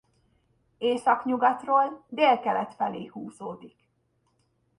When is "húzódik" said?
3.05-3.89